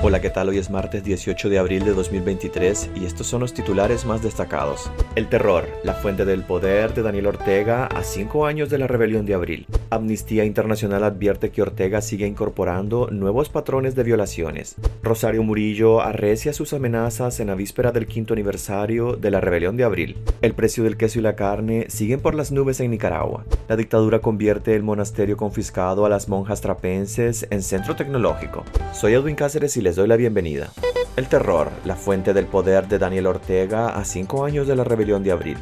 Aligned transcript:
Hola, 0.00 0.20
¿qué 0.20 0.30
tal? 0.30 0.48
Hoy 0.48 0.58
es 0.58 0.70
martes 0.70 1.02
18 1.02 1.48
de 1.48 1.58
abril 1.58 1.84
de 1.84 1.92
2023 1.92 2.90
y 2.94 3.04
estos 3.04 3.26
son 3.26 3.40
los 3.40 3.52
titulares 3.52 4.04
más 4.04 4.22
destacados. 4.22 4.88
El 5.16 5.28
terror, 5.28 5.66
la 5.82 5.94
fuente 5.94 6.24
del 6.24 6.44
poder 6.44 6.94
de 6.94 7.02
Daniel 7.02 7.26
Ortega 7.26 7.86
a 7.86 8.04
cinco 8.04 8.46
años 8.46 8.70
de 8.70 8.78
la 8.78 8.86
rebelión 8.86 9.26
de 9.26 9.34
abril. 9.34 9.66
Amnistía 9.90 10.44
Internacional 10.44 11.02
advierte 11.02 11.50
que 11.50 11.62
Ortega 11.62 12.00
sigue 12.00 12.28
incorporando 12.28 13.08
nuevos 13.10 13.48
patrones 13.48 13.96
de 13.96 14.04
violaciones. 14.04 14.76
Rosario 15.02 15.42
Murillo 15.42 16.00
arrecia 16.00 16.52
sus 16.52 16.74
amenazas 16.74 17.40
en 17.40 17.48
la 17.48 17.56
víspera 17.56 17.90
del 17.90 18.06
quinto 18.06 18.34
aniversario 18.34 19.16
de 19.16 19.32
la 19.32 19.40
rebelión 19.40 19.76
de 19.76 19.82
abril. 19.82 20.16
El 20.42 20.54
precio 20.54 20.84
del 20.84 20.96
queso 20.96 21.18
y 21.18 21.22
la 21.22 21.34
carne 21.34 21.86
siguen 21.88 22.20
por 22.20 22.36
las 22.36 22.52
nubes 22.52 22.78
en 22.78 22.92
Nicaragua. 22.92 23.44
La 23.66 23.74
dictadura 23.74 24.20
convierte 24.20 24.76
el 24.76 24.84
monasterio 24.84 25.36
confiscado 25.36 26.06
a 26.06 26.08
las 26.08 26.28
monjas 26.28 26.60
trapenses 26.60 27.48
en 27.50 27.62
centro 27.62 27.96
tecnológico. 27.96 28.62
Soy 28.92 29.14
Edwin 29.14 29.34
Cáceres 29.34 29.76
y 29.76 29.87
les 29.88 29.96
doy 29.96 30.06
la 30.06 30.16
bienvenida. 30.16 30.68
El 31.16 31.28
terror, 31.28 31.70
la 31.86 31.96
fuente 31.96 32.34
del 32.34 32.44
poder 32.44 32.88
de 32.88 32.98
Daniel 32.98 33.26
Ortega 33.26 33.88
a 33.88 34.04
cinco 34.04 34.44
años 34.44 34.66
de 34.66 34.76
la 34.76 34.84
rebelión 34.84 35.22
de 35.22 35.32
abril. 35.32 35.56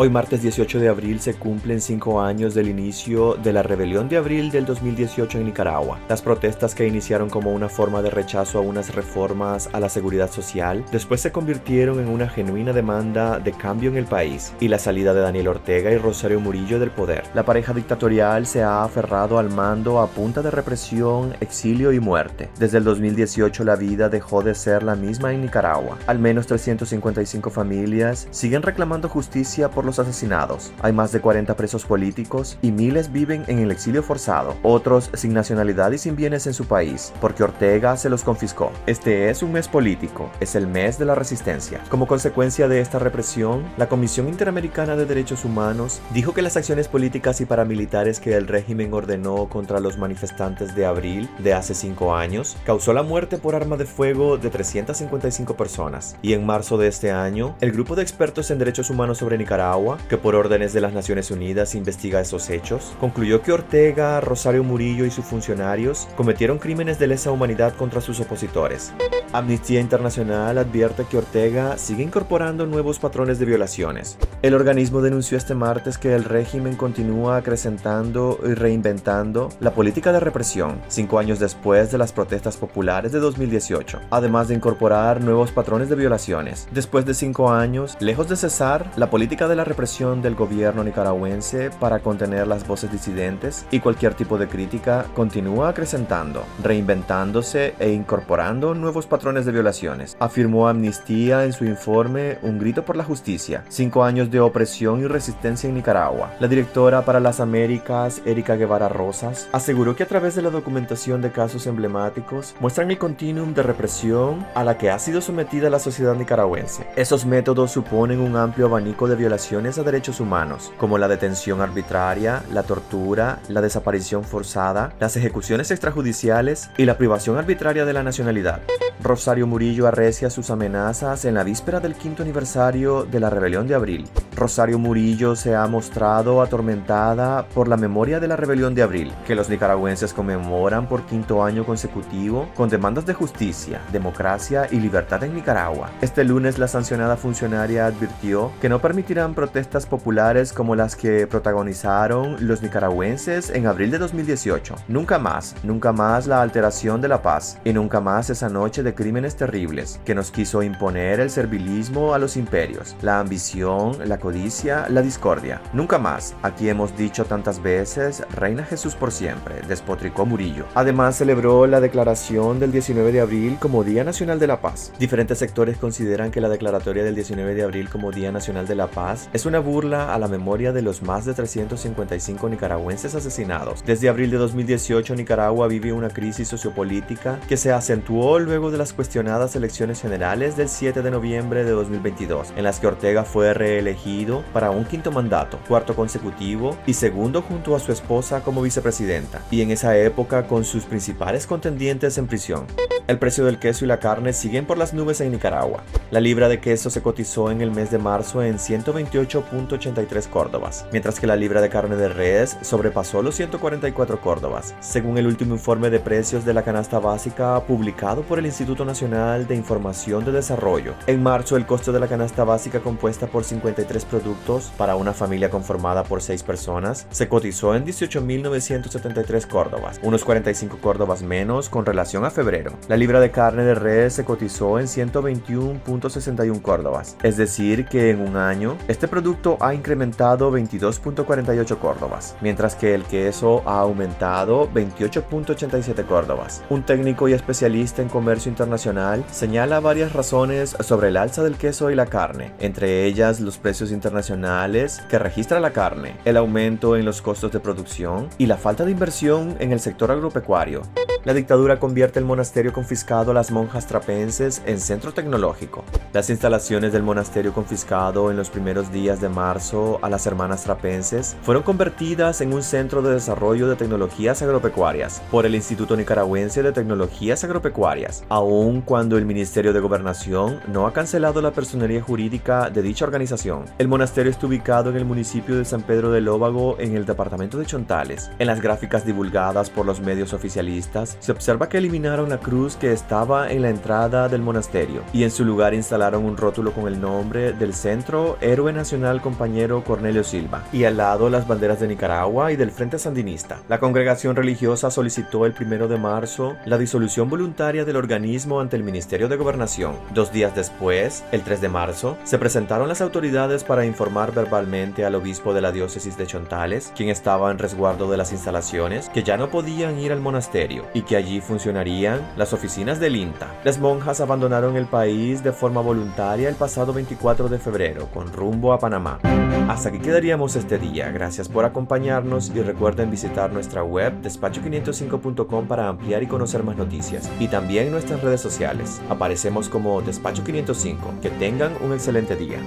Hoy 0.00 0.10
martes 0.10 0.42
18 0.42 0.78
de 0.78 0.88
abril 0.88 1.18
se 1.18 1.34
cumplen 1.34 1.80
cinco 1.80 2.20
años 2.20 2.54
del 2.54 2.68
inicio 2.68 3.34
de 3.34 3.52
la 3.52 3.64
rebelión 3.64 4.08
de 4.08 4.16
abril 4.16 4.48
del 4.52 4.64
2018 4.64 5.38
en 5.38 5.46
Nicaragua. 5.46 5.98
Las 6.08 6.22
protestas 6.22 6.72
que 6.72 6.86
iniciaron 6.86 7.28
como 7.28 7.50
una 7.50 7.68
forma 7.68 8.00
de 8.00 8.10
rechazo 8.10 8.58
a 8.58 8.60
unas 8.60 8.94
reformas 8.94 9.68
a 9.72 9.80
la 9.80 9.88
seguridad 9.88 10.30
social, 10.30 10.84
después 10.92 11.20
se 11.20 11.32
convirtieron 11.32 11.98
en 11.98 12.06
una 12.06 12.28
genuina 12.28 12.72
demanda 12.72 13.40
de 13.40 13.50
cambio 13.50 13.90
en 13.90 13.96
el 13.96 14.04
país 14.04 14.52
y 14.60 14.68
la 14.68 14.78
salida 14.78 15.14
de 15.14 15.20
Daniel 15.22 15.48
Ortega 15.48 15.90
y 15.90 15.98
Rosario 15.98 16.38
Murillo 16.38 16.78
del 16.78 16.92
poder. 16.92 17.24
La 17.34 17.44
pareja 17.44 17.74
dictatorial 17.74 18.46
se 18.46 18.62
ha 18.62 18.84
aferrado 18.84 19.36
al 19.40 19.50
mando 19.50 19.98
a 19.98 20.06
punta 20.06 20.42
de 20.42 20.52
represión, 20.52 21.34
exilio 21.40 21.92
y 21.92 21.98
muerte. 21.98 22.50
Desde 22.56 22.78
el 22.78 22.84
2018 22.84 23.64
la 23.64 23.74
vida 23.74 24.08
dejó 24.08 24.44
de 24.44 24.54
ser 24.54 24.84
la 24.84 24.94
misma 24.94 25.32
en 25.32 25.40
Nicaragua. 25.40 25.98
Al 26.06 26.20
menos 26.20 26.46
355 26.46 27.50
familias 27.50 28.28
siguen 28.30 28.62
reclamando 28.62 29.08
justicia 29.08 29.68
por 29.68 29.87
los 29.88 29.98
asesinados. 29.98 30.72
Hay 30.82 30.92
más 30.92 31.10
de 31.10 31.20
40 31.20 31.56
presos 31.56 31.84
políticos 31.84 32.58
y 32.62 32.70
miles 32.70 33.10
viven 33.10 33.44
en 33.48 33.58
el 33.58 33.70
exilio 33.70 34.02
forzado, 34.02 34.56
otros 34.62 35.10
sin 35.14 35.34
nacionalidad 35.34 35.90
y 35.92 35.98
sin 35.98 36.14
bienes 36.14 36.46
en 36.46 36.54
su 36.54 36.66
país, 36.66 37.12
porque 37.20 37.42
Ortega 37.42 37.96
se 37.96 38.10
los 38.10 38.22
confiscó. 38.22 38.70
Este 38.86 39.30
es 39.30 39.42
un 39.42 39.52
mes 39.52 39.66
político, 39.66 40.30
es 40.40 40.54
el 40.54 40.66
mes 40.66 40.98
de 40.98 41.06
la 41.06 41.14
resistencia. 41.14 41.80
Como 41.88 42.06
consecuencia 42.06 42.68
de 42.68 42.80
esta 42.80 42.98
represión, 42.98 43.64
la 43.76 43.88
Comisión 43.88 44.28
Interamericana 44.28 44.94
de 44.94 45.06
Derechos 45.06 45.44
Humanos 45.44 46.00
dijo 46.12 46.34
que 46.34 46.42
las 46.42 46.56
acciones 46.56 46.86
políticas 46.86 47.40
y 47.40 47.46
paramilitares 47.46 48.20
que 48.20 48.36
el 48.36 48.46
régimen 48.46 48.92
ordenó 48.92 49.48
contra 49.48 49.80
los 49.80 49.98
manifestantes 49.98 50.74
de 50.74 50.86
abril 50.86 51.28
de 51.38 51.54
hace 51.54 51.74
cinco 51.74 52.14
años 52.14 52.56
causó 52.64 52.92
la 52.92 53.02
muerte 53.02 53.38
por 53.38 53.54
arma 53.54 53.76
de 53.76 53.86
fuego 53.86 54.36
de 54.36 54.50
355 54.50 55.56
personas. 55.56 56.16
Y 56.22 56.34
en 56.34 56.44
marzo 56.44 56.76
de 56.76 56.88
este 56.88 57.10
año, 57.10 57.56
el 57.60 57.72
grupo 57.72 57.96
de 57.96 58.02
expertos 58.02 58.50
en 58.50 58.58
derechos 58.58 58.90
humanos 58.90 59.18
sobre 59.18 59.38
Nicaragua 59.38 59.77
que 60.08 60.18
por 60.18 60.34
órdenes 60.34 60.72
de 60.72 60.80
las 60.80 60.92
Naciones 60.92 61.30
Unidas 61.30 61.74
investiga 61.74 62.20
esos 62.20 62.50
hechos, 62.50 62.96
concluyó 62.98 63.42
que 63.42 63.52
Ortega, 63.52 64.20
Rosario 64.20 64.64
Murillo 64.64 65.04
y 65.04 65.10
sus 65.10 65.24
funcionarios 65.24 66.08
cometieron 66.16 66.58
crímenes 66.58 66.98
de 66.98 67.06
lesa 67.06 67.30
humanidad 67.30 67.74
contra 67.76 68.00
sus 68.00 68.18
opositores. 68.18 68.92
Amnistía 69.32 69.80
Internacional 69.80 70.58
advierte 70.58 71.04
que 71.04 71.18
Ortega 71.18 71.78
sigue 71.78 72.02
incorporando 72.02 72.66
nuevos 72.66 72.98
patrones 72.98 73.38
de 73.38 73.44
violaciones. 73.44 74.18
El 74.42 74.54
organismo 74.54 75.02
denunció 75.02 75.36
este 75.36 75.54
martes 75.54 75.98
que 75.98 76.14
el 76.14 76.24
régimen 76.24 76.76
continúa 76.76 77.36
acrecentando 77.36 78.38
y 78.42 78.54
reinventando 78.54 79.50
la 79.60 79.74
política 79.74 80.12
de 80.12 80.20
represión 80.20 80.80
cinco 80.88 81.18
años 81.18 81.38
después 81.38 81.92
de 81.92 81.98
las 81.98 82.12
protestas 82.12 82.56
populares 82.56 83.12
de 83.12 83.20
2018, 83.20 84.00
además 84.10 84.48
de 84.48 84.54
incorporar 84.54 85.20
nuevos 85.20 85.52
patrones 85.52 85.88
de 85.88 85.96
violaciones. 85.96 86.66
Después 86.72 87.04
de 87.04 87.14
cinco 87.14 87.50
años, 87.50 87.96
lejos 88.00 88.28
de 88.28 88.36
cesar, 88.36 88.90
la 88.96 89.10
política 89.10 89.46
de 89.46 89.56
la 89.56 89.64
represión 89.68 90.22
del 90.22 90.34
gobierno 90.34 90.82
nicaragüense 90.82 91.70
para 91.70 92.00
contener 92.00 92.46
las 92.46 92.66
voces 92.66 92.90
disidentes 92.90 93.66
y 93.70 93.80
cualquier 93.80 94.14
tipo 94.14 94.38
de 94.38 94.48
crítica 94.48 95.06
continúa 95.14 95.68
acrecentando, 95.68 96.44
reinventándose 96.62 97.74
e 97.78 97.92
incorporando 97.92 98.74
nuevos 98.74 99.06
patrones 99.06 99.44
de 99.44 99.52
violaciones, 99.52 100.16
afirmó 100.20 100.68
Amnistía 100.68 101.44
en 101.44 101.52
su 101.52 101.64
informe 101.64 102.38
Un 102.42 102.58
grito 102.58 102.84
por 102.84 102.96
la 102.96 103.04
justicia, 103.04 103.64
cinco 103.68 104.04
años 104.04 104.30
de 104.30 104.40
opresión 104.40 105.00
y 105.00 105.06
resistencia 105.06 105.68
en 105.68 105.74
Nicaragua. 105.74 106.32
La 106.40 106.48
directora 106.48 107.02
para 107.04 107.20
las 107.20 107.40
Américas, 107.40 108.22
Erika 108.24 108.56
Guevara 108.56 108.88
Rosas, 108.88 109.48
aseguró 109.52 109.94
que 109.94 110.02
a 110.02 110.08
través 110.08 110.34
de 110.34 110.42
la 110.42 110.50
documentación 110.50 111.20
de 111.20 111.30
casos 111.30 111.66
emblemáticos 111.66 112.54
muestran 112.60 112.90
el 112.90 112.98
continuum 112.98 113.54
de 113.54 113.62
represión 113.62 114.46
a 114.54 114.64
la 114.64 114.78
que 114.78 114.90
ha 114.90 114.98
sido 114.98 115.20
sometida 115.20 115.70
la 115.70 115.78
sociedad 115.78 116.14
nicaragüense. 116.14 116.86
Esos 116.96 117.26
métodos 117.26 117.72
suponen 117.72 118.20
un 118.20 118.36
amplio 118.36 118.66
abanico 118.66 119.08
de 119.08 119.16
violaciones 119.16 119.57
a 119.58 119.82
derechos 119.82 120.20
humanos, 120.20 120.72
como 120.78 120.98
la 120.98 121.08
detención 121.08 121.60
arbitraria, 121.60 122.44
la 122.52 122.62
tortura, 122.62 123.40
la 123.48 123.60
desaparición 123.60 124.22
forzada, 124.22 124.92
las 125.00 125.16
ejecuciones 125.16 125.72
extrajudiciales 125.72 126.70
y 126.76 126.84
la 126.84 126.96
privación 126.96 127.36
arbitraria 127.36 127.84
de 127.84 127.92
la 127.92 128.04
nacionalidad. 128.04 128.60
Rosario 129.02 129.46
Murillo 129.46 129.86
arrecia 129.86 130.28
sus 130.28 130.50
amenazas 130.50 131.24
en 131.24 131.34
la 131.34 131.44
víspera 131.44 131.78
del 131.78 131.94
quinto 131.94 132.22
aniversario 132.24 133.04
de 133.04 133.20
la 133.20 133.30
rebelión 133.30 133.68
de 133.68 133.74
abril. 133.74 134.04
Rosario 134.34 134.78
Murillo 134.78 135.36
se 135.36 135.54
ha 135.54 135.66
mostrado 135.66 136.42
atormentada 136.42 137.46
por 137.48 137.68
la 137.68 137.76
memoria 137.76 138.18
de 138.20 138.28
la 138.28 138.36
rebelión 138.36 138.74
de 138.74 138.82
abril, 138.82 139.12
que 139.26 139.34
los 139.34 139.48
nicaragüenses 139.48 140.12
conmemoran 140.12 140.88
por 140.88 141.02
quinto 141.06 141.44
año 141.44 141.64
consecutivo 141.64 142.48
con 142.56 142.68
demandas 142.68 143.06
de 143.06 143.14
justicia, 143.14 143.80
democracia 143.92 144.66
y 144.70 144.80
libertad 144.80 145.22
en 145.24 145.34
Nicaragua. 145.34 145.90
Este 146.00 146.24
lunes 146.24 146.58
la 146.58 146.68
sancionada 146.68 147.16
funcionaria 147.16 147.86
advirtió 147.86 148.52
que 148.60 148.68
no 148.68 148.80
permitirán 148.80 149.34
protestas 149.34 149.86
populares 149.86 150.52
como 150.52 150.74
las 150.74 150.96
que 150.96 151.26
protagonizaron 151.26 152.36
los 152.46 152.62
nicaragüenses 152.62 153.50
en 153.50 153.66
abril 153.66 153.90
de 153.90 153.98
2018. 153.98 154.74
Nunca 154.88 155.18
más, 155.18 155.54
nunca 155.62 155.92
más 155.92 156.26
la 156.26 156.42
alteración 156.42 157.00
de 157.00 157.08
la 157.08 157.22
paz 157.22 157.58
y 157.64 157.72
nunca 157.72 158.00
más 158.00 158.30
esa 158.30 158.48
noche 158.48 158.82
de 158.82 158.87
crímenes 158.94 159.36
terribles 159.36 160.00
que 160.04 160.14
nos 160.14 160.30
quiso 160.30 160.62
imponer 160.62 161.20
el 161.20 161.30
servilismo 161.30 162.14
a 162.14 162.18
los 162.18 162.36
imperios, 162.36 162.96
la 163.02 163.20
ambición, 163.20 163.96
la 164.08 164.18
codicia, 164.18 164.88
la 164.88 165.02
discordia. 165.02 165.60
Nunca 165.72 165.98
más, 165.98 166.34
aquí 166.42 166.68
hemos 166.68 166.96
dicho 166.96 167.24
tantas 167.24 167.62
veces, 167.62 168.22
Reina 168.30 168.64
Jesús 168.64 168.94
por 168.94 169.12
siempre, 169.12 169.56
despotricó 169.68 170.26
Murillo. 170.26 170.66
Además 170.74 171.16
celebró 171.16 171.66
la 171.66 171.80
declaración 171.80 172.60
del 172.60 172.72
19 172.72 173.12
de 173.12 173.20
abril 173.20 173.56
como 173.60 173.84
Día 173.84 174.04
Nacional 174.04 174.38
de 174.38 174.46
la 174.46 174.60
Paz. 174.60 174.92
Diferentes 174.98 175.38
sectores 175.38 175.78
consideran 175.78 176.30
que 176.30 176.40
la 176.40 176.48
declaratoria 176.48 177.04
del 177.04 177.14
19 177.14 177.54
de 177.54 177.62
abril 177.62 177.88
como 177.88 178.12
Día 178.12 178.32
Nacional 178.32 178.66
de 178.66 178.74
la 178.74 178.88
Paz 178.88 179.28
es 179.32 179.46
una 179.46 179.58
burla 179.58 180.14
a 180.14 180.18
la 180.18 180.28
memoria 180.28 180.72
de 180.72 180.82
los 180.82 181.02
más 181.02 181.24
de 181.24 181.34
355 181.34 182.48
nicaragüenses 182.48 183.14
asesinados. 183.14 183.84
Desde 183.84 184.08
abril 184.08 184.30
de 184.30 184.38
2018 184.38 185.14
Nicaragua 185.14 185.68
vive 185.68 185.92
una 185.92 186.08
crisis 186.08 186.48
sociopolítica 186.48 187.38
que 187.48 187.56
se 187.56 187.72
acentuó 187.72 188.38
luego 188.38 188.70
de 188.70 188.77
las 188.78 188.92
cuestionadas 188.92 189.54
elecciones 189.56 190.00
generales 190.00 190.56
del 190.56 190.68
7 190.68 191.02
de 191.02 191.10
noviembre 191.10 191.64
de 191.64 191.72
2022, 191.72 192.52
en 192.56 192.64
las 192.64 192.80
que 192.80 192.86
Ortega 192.86 193.24
fue 193.24 193.52
reelegido 193.52 194.44
para 194.52 194.70
un 194.70 194.84
quinto 194.84 195.10
mandato, 195.10 195.58
cuarto 195.68 195.94
consecutivo 195.94 196.78
y 196.86 196.94
segundo 196.94 197.42
junto 197.42 197.76
a 197.76 197.80
su 197.80 197.92
esposa 197.92 198.42
como 198.42 198.62
vicepresidenta, 198.62 199.42
y 199.50 199.60
en 199.60 199.72
esa 199.72 199.98
época 199.98 200.46
con 200.46 200.64
sus 200.64 200.84
principales 200.84 201.46
contendientes 201.46 202.16
en 202.16 202.28
prisión. 202.28 202.66
El 203.08 203.18
precio 203.18 203.46
del 203.46 203.58
queso 203.58 203.86
y 203.86 203.88
la 203.88 204.00
carne 204.00 204.34
siguen 204.34 204.66
por 204.66 204.76
las 204.76 204.92
nubes 204.92 205.22
en 205.22 205.32
Nicaragua. 205.32 205.82
La 206.10 206.20
libra 206.20 206.46
de 206.46 206.60
queso 206.60 206.90
se 206.90 207.00
cotizó 207.00 207.50
en 207.50 207.62
el 207.62 207.70
mes 207.70 207.90
de 207.90 207.96
marzo 207.96 208.42
en 208.42 208.58
128.83 208.58 210.28
córdobas, 210.28 210.86
mientras 210.92 211.18
que 211.18 211.26
la 211.26 211.34
libra 211.34 211.62
de 211.62 211.70
carne 211.70 211.96
de 211.96 212.10
res 212.10 212.58
sobrepasó 212.60 213.22
los 213.22 213.34
144 213.34 214.20
córdobas, 214.20 214.74
según 214.80 215.16
el 215.16 215.26
último 215.26 215.54
informe 215.54 215.88
de 215.88 216.00
precios 216.00 216.44
de 216.44 216.52
la 216.52 216.62
canasta 216.62 216.98
básica 216.98 217.58
publicado 217.66 218.22
por 218.22 218.38
el 218.38 218.46
Instituto 218.46 218.67
Nacional 218.68 219.46
de 219.46 219.54
Información 219.54 220.24
de 220.24 220.32
Desarrollo. 220.32 220.92
En 221.06 221.22
marzo, 221.22 221.56
el 221.56 221.64
costo 221.64 221.90
de 221.90 222.00
la 222.00 222.06
canasta 222.06 222.44
básica 222.44 222.80
compuesta 222.80 223.26
por 223.26 223.42
53 223.42 224.04
productos 224.04 224.70
para 224.76 224.94
una 224.94 225.14
familia 225.14 225.48
conformada 225.48 226.04
por 226.04 226.20
6 226.20 226.42
personas 226.42 227.06
se 227.10 227.28
cotizó 227.28 227.74
en 227.74 227.86
18.973 227.86 229.46
córdobas, 229.46 229.98
unos 230.02 230.24
45 230.24 230.78
córdobas 230.82 231.22
menos 231.22 231.70
con 231.70 231.86
relación 231.86 232.24
a 232.26 232.30
febrero. 232.30 232.72
La 232.88 232.98
libra 232.98 233.20
de 233.20 233.30
carne 233.30 233.62
de 233.62 233.74
res 233.74 234.12
se 234.14 234.24
cotizó 234.24 234.78
en 234.78 234.86
121.61 234.86 236.60
córdobas, 236.60 237.16
es 237.22 237.38
decir 237.38 237.86
que 237.86 238.10
en 238.10 238.20
un 238.20 238.36
año 238.36 238.76
este 238.86 239.08
producto 239.08 239.56
ha 239.60 239.72
incrementado 239.72 240.52
22.48 240.52 241.78
córdobas, 241.78 242.36
mientras 242.42 242.74
que 242.74 242.94
el 242.94 243.04
queso 243.04 243.62
ha 243.64 243.80
aumentado 243.80 244.68
28.87 244.72 246.04
córdobas. 246.04 246.62
Un 246.68 246.82
técnico 246.82 247.28
y 247.28 247.32
especialista 247.32 248.02
en 248.02 248.08
comercio 248.08 248.50
internacional 248.58 249.24
señala 249.30 249.78
varias 249.78 250.12
razones 250.12 250.76
sobre 250.80 251.08
el 251.08 251.16
alza 251.16 251.44
del 251.44 251.56
queso 251.56 251.92
y 251.92 251.94
la 251.94 252.06
carne, 252.06 252.52
entre 252.58 253.04
ellas 253.04 253.38
los 253.38 253.56
precios 253.56 253.92
internacionales 253.92 255.00
que 255.08 255.20
registra 255.20 255.60
la 255.60 255.70
carne, 255.70 256.16
el 256.24 256.36
aumento 256.36 256.96
en 256.96 257.04
los 257.04 257.22
costos 257.22 257.52
de 257.52 257.60
producción 257.60 258.28
y 258.36 258.46
la 258.46 258.56
falta 258.56 258.84
de 258.84 258.90
inversión 258.90 259.56
en 259.60 259.70
el 259.70 259.78
sector 259.78 260.10
agropecuario. 260.10 260.82
La 261.24 261.34
dictadura 261.34 261.78
convierte 261.78 262.18
el 262.18 262.24
monasterio 262.24 262.72
confiscado 262.72 263.32
a 263.32 263.34
las 263.34 263.50
monjas 263.50 263.86
trapenses 263.86 264.62
en 264.66 264.80
centro 264.80 265.12
tecnológico. 265.12 265.84
Las 266.12 266.30
instalaciones 266.30 266.92
del 266.92 267.02
monasterio 267.02 267.52
confiscado 267.52 268.30
en 268.30 268.36
los 268.36 268.50
primeros 268.50 268.92
días 268.92 269.20
de 269.20 269.28
marzo 269.28 269.98
a 270.02 270.08
las 270.08 270.26
hermanas 270.26 270.64
trapenses 270.64 271.36
fueron 271.42 271.62
convertidas 271.62 272.40
en 272.40 272.52
un 272.52 272.62
centro 272.62 273.02
de 273.02 273.14
desarrollo 273.14 273.68
de 273.68 273.76
tecnologías 273.76 274.42
agropecuarias 274.42 275.20
por 275.30 275.44
el 275.44 275.54
Instituto 275.54 275.96
Nicaragüense 275.96 276.62
de 276.62 276.72
Tecnologías 276.72 277.44
Agropecuarias, 277.44 278.24
aun 278.28 278.80
cuando 278.80 279.18
el 279.18 279.26
Ministerio 279.26 279.72
de 279.72 279.80
Gobernación 279.80 280.60
no 280.68 280.86
ha 280.86 280.92
cancelado 280.92 281.42
la 281.42 281.52
personería 281.52 282.02
jurídica 282.02 282.70
de 282.70 282.82
dicha 282.82 283.04
organización. 283.04 283.64
El 283.78 283.88
monasterio 283.88 284.30
está 284.30 284.46
ubicado 284.46 284.90
en 284.90 284.96
el 284.96 285.04
municipio 285.04 285.56
de 285.56 285.64
San 285.64 285.82
Pedro 285.82 286.10
de 286.10 286.20
Lóbago, 286.20 286.76
en 286.78 286.96
el 286.96 287.06
departamento 287.06 287.58
de 287.58 287.66
Chontales. 287.66 288.30
En 288.38 288.46
las 288.46 288.60
gráficas 288.60 289.04
divulgadas 289.04 289.70
por 289.70 289.84
los 289.84 290.00
medios 290.00 290.32
oficialistas, 290.32 291.07
se 291.20 291.32
observa 291.32 291.68
que 291.68 291.78
eliminaron 291.78 292.28
la 292.28 292.38
cruz 292.38 292.76
que 292.76 292.92
estaba 292.92 293.50
en 293.50 293.62
la 293.62 293.70
entrada 293.70 294.28
del 294.28 294.42
monasterio 294.42 295.02
y 295.12 295.24
en 295.24 295.30
su 295.30 295.44
lugar 295.44 295.74
instalaron 295.74 296.24
un 296.24 296.36
rótulo 296.36 296.72
con 296.72 296.88
el 296.88 297.00
nombre 297.00 297.52
del 297.52 297.74
Centro 297.74 298.36
Héroe 298.40 298.72
Nacional 298.72 299.20
Compañero 299.20 299.84
Cornelio 299.84 300.24
Silva 300.24 300.64
y 300.72 300.84
al 300.84 300.96
lado 300.96 301.30
las 301.30 301.46
banderas 301.46 301.80
de 301.80 301.88
Nicaragua 301.88 302.52
y 302.52 302.56
del 302.56 302.70
Frente 302.70 302.98
Sandinista. 302.98 303.60
La 303.68 303.80
congregación 303.80 304.36
religiosa 304.36 304.90
solicitó 304.90 305.46
el 305.46 305.52
primero 305.52 305.88
de 305.88 305.98
marzo 305.98 306.56
la 306.64 306.78
disolución 306.78 307.28
voluntaria 307.28 307.84
del 307.84 307.96
organismo 307.96 308.60
ante 308.60 308.76
el 308.76 308.82
Ministerio 308.82 309.28
de 309.28 309.36
Gobernación. 309.36 309.96
Dos 310.14 310.32
días 310.32 310.54
después, 310.54 311.24
el 311.32 311.42
3 311.42 311.60
de 311.60 311.68
marzo, 311.68 312.16
se 312.24 312.38
presentaron 312.38 312.88
las 312.88 313.00
autoridades 313.00 313.64
para 313.64 313.84
informar 313.84 314.32
verbalmente 314.32 315.04
al 315.04 315.14
obispo 315.14 315.54
de 315.54 315.60
la 315.60 315.72
diócesis 315.72 316.16
de 316.16 316.26
Chontales, 316.26 316.92
quien 316.96 317.08
estaba 317.08 317.50
en 317.50 317.58
resguardo 317.58 318.10
de 318.10 318.16
las 318.16 318.32
instalaciones, 318.32 319.08
que 319.08 319.22
ya 319.22 319.36
no 319.36 319.50
podían 319.50 319.98
ir 319.98 320.12
al 320.12 320.20
monasterio 320.20 320.84
y 320.98 321.02
que 321.02 321.16
allí 321.16 321.40
funcionarían 321.40 322.20
las 322.36 322.52
oficinas 322.52 322.98
del 322.98 323.14
INTA. 323.14 323.54
Las 323.62 323.78
monjas 323.78 324.20
abandonaron 324.20 324.76
el 324.76 324.86
país 324.86 325.44
de 325.44 325.52
forma 325.52 325.80
voluntaria 325.80 326.48
el 326.48 326.56
pasado 326.56 326.92
24 326.92 327.48
de 327.48 327.60
febrero 327.60 328.08
con 328.12 328.32
rumbo 328.32 328.72
a 328.72 328.80
Panamá. 328.80 329.20
Hasta 329.68 329.90
aquí 329.90 330.00
quedaríamos 330.00 330.56
este 330.56 330.76
día. 330.76 331.12
Gracias 331.12 331.48
por 331.48 331.64
acompañarnos 331.64 332.50
y 332.52 332.62
recuerden 332.62 333.12
visitar 333.12 333.52
nuestra 333.52 333.84
web 333.84 334.12
despacho505.com 334.22 335.68
para 335.68 335.88
ampliar 335.88 336.24
y 336.24 336.26
conocer 336.26 336.64
más 336.64 336.76
noticias 336.76 337.30
y 337.38 337.46
también 337.46 337.92
nuestras 337.92 338.20
redes 338.20 338.40
sociales. 338.40 339.00
Aparecemos 339.08 339.68
como 339.68 340.02
Despacho 340.02 340.42
505. 340.42 341.14
Que 341.22 341.30
tengan 341.30 341.74
un 341.80 341.92
excelente 341.92 342.34
día. 342.34 342.58